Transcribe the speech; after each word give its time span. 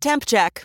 Temp 0.00 0.24
check. 0.26 0.64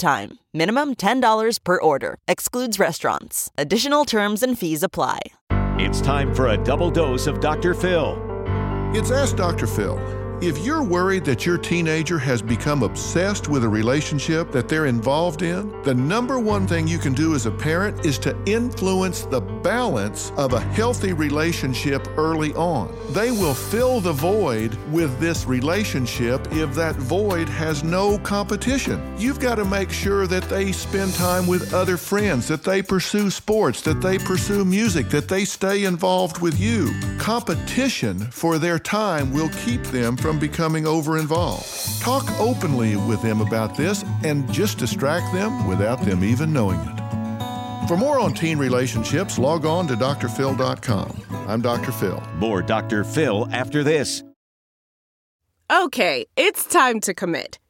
time. 0.00 0.40
Minimum 0.52 0.96
$10 0.96 1.62
per 1.62 1.80
order. 1.80 2.16
Excludes 2.26 2.78
restaurants. 2.80 3.50
Additional 3.56 4.04
terms 4.04 4.42
and 4.42 4.58
fees 4.58 4.82
apply. 4.82 5.20
It's 5.78 6.00
time 6.00 6.34
for 6.34 6.48
a 6.48 6.56
double 6.56 6.90
dose 6.90 7.26
of 7.28 7.40
Dr. 7.40 7.74
Phil. 7.74 8.18
It's 8.92 9.12
Ask 9.12 9.36
Dr. 9.36 9.68
Phil. 9.68 10.19
If 10.42 10.56
you're 10.64 10.82
worried 10.82 11.26
that 11.26 11.44
your 11.44 11.58
teenager 11.58 12.18
has 12.18 12.40
become 12.40 12.82
obsessed 12.82 13.48
with 13.48 13.62
a 13.62 13.68
relationship 13.68 14.50
that 14.52 14.68
they're 14.68 14.86
involved 14.86 15.42
in, 15.42 15.70
the 15.82 15.92
number 15.92 16.40
one 16.40 16.66
thing 16.66 16.88
you 16.88 16.96
can 16.96 17.12
do 17.12 17.34
as 17.34 17.44
a 17.44 17.50
parent 17.50 18.06
is 18.06 18.18
to 18.20 18.34
influence 18.46 19.26
the 19.26 19.42
balance 19.42 20.32
of 20.38 20.54
a 20.54 20.60
healthy 20.60 21.12
relationship 21.12 22.08
early 22.16 22.54
on. 22.54 22.90
They 23.10 23.30
will 23.30 23.52
fill 23.52 24.00
the 24.00 24.14
void 24.14 24.74
with 24.90 25.20
this 25.20 25.44
relationship 25.44 26.50
if 26.52 26.74
that 26.74 26.96
void 26.96 27.46
has 27.50 27.84
no 27.84 28.18
competition. 28.20 29.14
You've 29.18 29.40
got 29.40 29.56
to 29.56 29.66
make 29.66 29.90
sure 29.90 30.26
that 30.26 30.44
they 30.44 30.72
spend 30.72 31.12
time 31.12 31.46
with 31.48 31.74
other 31.74 31.98
friends, 31.98 32.48
that 32.48 32.64
they 32.64 32.80
pursue 32.80 33.28
sports, 33.28 33.82
that 33.82 34.00
they 34.00 34.16
pursue 34.16 34.64
music, 34.64 35.10
that 35.10 35.28
they 35.28 35.44
stay 35.44 35.84
involved 35.84 36.40
with 36.40 36.58
you. 36.58 36.98
Competition 37.18 38.18
for 38.30 38.58
their 38.58 38.78
time 38.78 39.34
will 39.34 39.50
keep 39.50 39.82
them 39.82 40.16
from 40.16 40.29
becoming 40.38 40.86
over 40.86 41.18
involved. 41.18 41.66
Talk 42.00 42.30
openly 42.38 42.96
with 42.96 43.22
them 43.22 43.40
about 43.40 43.76
this 43.76 44.04
and 44.24 44.50
just 44.52 44.78
distract 44.78 45.32
them 45.32 45.66
without 45.66 46.00
them 46.02 46.24
even 46.24 46.52
knowing 46.52 46.80
it. 46.80 47.88
For 47.88 47.96
more 47.96 48.20
on 48.20 48.34
teen 48.34 48.58
relationships, 48.58 49.38
log 49.38 49.66
on 49.66 49.86
to 49.88 49.94
drphil.com. 49.94 51.22
I'm 51.48 51.60
Dr. 51.60 51.92
Phil. 51.92 52.22
More 52.36 52.62
Dr. 52.62 53.04
Phil 53.04 53.48
after 53.50 53.82
this. 53.82 54.22
Okay, 55.70 56.26
it's 56.36 56.64
time 56.64 56.98
to 56.98 57.14
commit. 57.14 57.59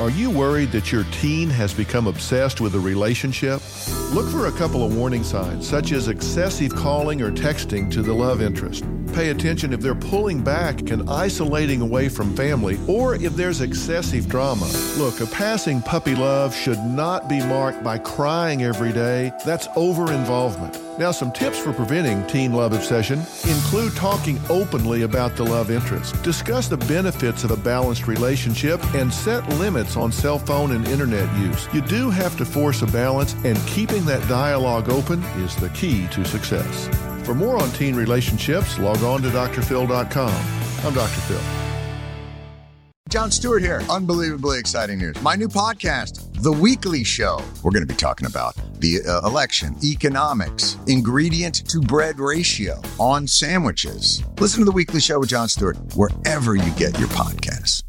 Are 0.00 0.10
you 0.10 0.28
worried 0.28 0.72
that 0.72 0.90
your 0.90 1.04
teen 1.04 1.48
has 1.50 1.72
become 1.72 2.08
obsessed 2.08 2.60
with 2.60 2.74
a 2.74 2.80
relationship? 2.80 3.62
Look 4.12 4.28
for 4.28 4.48
a 4.48 4.52
couple 4.52 4.84
of 4.84 4.96
warning 4.96 5.22
signs, 5.22 5.68
such 5.68 5.92
as 5.92 6.08
excessive 6.08 6.74
calling 6.74 7.22
or 7.22 7.30
texting 7.30 7.92
to 7.92 8.02
the 8.02 8.12
love 8.12 8.42
interest. 8.42 8.84
Pay 9.12 9.30
attention 9.30 9.72
if 9.72 9.80
they're 9.80 9.94
pulling 9.94 10.42
back 10.42 10.90
and 10.90 11.08
isolating 11.08 11.80
away 11.80 12.08
from 12.08 12.34
family, 12.34 12.76
or 12.88 13.14
if 13.14 13.36
there's 13.36 13.60
excessive 13.60 14.28
drama. 14.28 14.66
Look, 14.96 15.20
a 15.20 15.26
passing 15.26 15.80
puppy 15.80 16.16
love 16.16 16.52
should 16.56 16.80
not 16.80 17.28
be 17.28 17.38
marked 17.38 17.84
by 17.84 17.98
crying 17.98 18.64
every 18.64 18.92
day. 18.92 19.30
That's 19.46 19.68
over 19.76 20.12
involvement. 20.12 20.83
Now, 20.96 21.10
some 21.10 21.32
tips 21.32 21.58
for 21.58 21.72
preventing 21.72 22.24
teen 22.28 22.52
love 22.52 22.72
obsession 22.72 23.18
include 23.48 23.96
talking 23.96 24.40
openly 24.48 25.02
about 25.02 25.34
the 25.34 25.42
love 25.42 25.68
interest, 25.72 26.22
discuss 26.22 26.68
the 26.68 26.76
benefits 26.76 27.42
of 27.42 27.50
a 27.50 27.56
balanced 27.56 28.06
relationship, 28.06 28.80
and 28.94 29.12
set 29.12 29.48
limits 29.58 29.96
on 29.96 30.12
cell 30.12 30.38
phone 30.38 30.70
and 30.70 30.86
internet 30.86 31.28
use. 31.36 31.66
You 31.74 31.80
do 31.80 32.10
have 32.10 32.36
to 32.36 32.44
force 32.44 32.82
a 32.82 32.86
balance, 32.86 33.34
and 33.44 33.58
keeping 33.66 34.04
that 34.04 34.26
dialogue 34.28 34.88
open 34.88 35.20
is 35.42 35.56
the 35.56 35.70
key 35.70 36.06
to 36.12 36.24
success. 36.24 36.88
For 37.26 37.34
more 37.34 37.60
on 37.60 37.70
teen 37.70 37.96
relationships, 37.96 38.78
log 38.78 39.02
on 39.02 39.20
to 39.22 39.30
drphil.com. 39.30 40.44
I'm 40.84 40.94
Dr. 40.94 41.20
Phil. 41.22 41.40
Jon 43.08 43.32
Stewart 43.32 43.62
here. 43.62 43.82
Unbelievably 43.90 44.60
exciting 44.60 44.98
news. 44.98 45.20
My 45.22 45.34
new 45.34 45.48
podcast, 45.48 46.40
The 46.40 46.52
Weekly 46.52 47.02
Show. 47.02 47.42
We're 47.62 47.72
going 47.72 47.86
to 47.86 47.92
be 47.92 47.96
talking 47.96 48.26
about 48.26 48.56
the 48.84 49.00
uh, 49.08 49.26
election, 49.26 49.74
economics, 49.82 50.76
ingredient 50.86 51.66
to 51.70 51.80
bread 51.80 52.18
ratio 52.18 52.80
on 52.98 53.26
sandwiches. 53.26 54.22
Listen 54.38 54.60
to 54.60 54.66
The 54.66 54.72
Weekly 54.72 55.00
Show 55.00 55.20
with 55.20 55.30
Jon 55.30 55.48
Stewart 55.48 55.78
wherever 55.94 56.54
you 56.54 56.70
get 56.72 56.98
your 56.98 57.08
podcast. 57.08 57.82